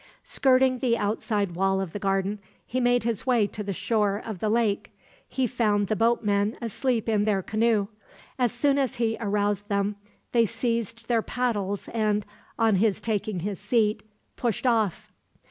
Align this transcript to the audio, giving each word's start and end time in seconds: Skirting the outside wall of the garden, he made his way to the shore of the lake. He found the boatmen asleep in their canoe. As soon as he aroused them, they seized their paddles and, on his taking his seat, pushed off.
Skirting 0.23 0.79
the 0.79 0.97
outside 0.97 1.51
wall 1.51 1.79
of 1.79 1.93
the 1.93 1.99
garden, 1.99 2.39
he 2.65 2.79
made 2.79 3.03
his 3.03 3.27
way 3.27 3.45
to 3.45 3.61
the 3.61 3.71
shore 3.71 4.19
of 4.25 4.39
the 4.39 4.49
lake. 4.49 4.89
He 5.29 5.45
found 5.45 5.85
the 5.89 5.95
boatmen 5.95 6.57
asleep 6.59 7.07
in 7.07 7.25
their 7.25 7.43
canoe. 7.43 7.87
As 8.39 8.51
soon 8.51 8.79
as 8.79 8.95
he 8.95 9.15
aroused 9.19 9.69
them, 9.69 9.95
they 10.31 10.47
seized 10.47 11.07
their 11.07 11.21
paddles 11.21 11.87
and, 11.89 12.25
on 12.57 12.77
his 12.77 12.99
taking 12.99 13.41
his 13.41 13.59
seat, 13.59 14.01
pushed 14.37 14.65
off. 14.65 15.11